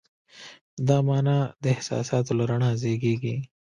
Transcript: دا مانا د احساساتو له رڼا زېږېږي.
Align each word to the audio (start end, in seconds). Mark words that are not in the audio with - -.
دا 0.87 0.97
مانا 1.07 1.37
د 1.61 1.63
احساساتو 1.75 2.31
له 2.37 2.43
رڼا 2.49 2.71
زېږېږي. 2.81 3.35